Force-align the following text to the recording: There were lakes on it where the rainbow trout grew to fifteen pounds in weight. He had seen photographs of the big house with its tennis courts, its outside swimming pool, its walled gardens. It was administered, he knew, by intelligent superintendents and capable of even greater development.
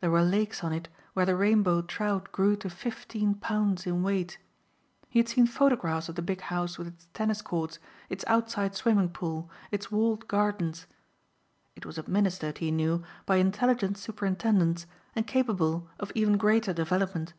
There 0.00 0.10
were 0.12 0.22
lakes 0.22 0.62
on 0.62 0.72
it 0.72 0.88
where 1.14 1.26
the 1.26 1.34
rainbow 1.34 1.82
trout 1.82 2.30
grew 2.30 2.54
to 2.58 2.70
fifteen 2.70 3.34
pounds 3.34 3.88
in 3.88 4.04
weight. 4.04 4.38
He 5.08 5.18
had 5.18 5.28
seen 5.28 5.48
photographs 5.48 6.08
of 6.08 6.14
the 6.14 6.22
big 6.22 6.42
house 6.42 6.78
with 6.78 6.86
its 6.86 7.08
tennis 7.12 7.42
courts, 7.42 7.80
its 8.08 8.24
outside 8.28 8.76
swimming 8.76 9.08
pool, 9.08 9.50
its 9.72 9.90
walled 9.90 10.28
gardens. 10.28 10.86
It 11.74 11.84
was 11.84 11.98
administered, 11.98 12.58
he 12.58 12.70
knew, 12.70 13.02
by 13.26 13.38
intelligent 13.38 13.98
superintendents 13.98 14.86
and 15.16 15.26
capable 15.26 15.88
of 15.98 16.12
even 16.14 16.36
greater 16.36 16.72
development. 16.72 17.34